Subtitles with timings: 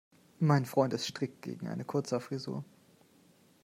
[0.39, 2.65] Mein Freund ist strikt gegen eine Kurzhaarfrisur.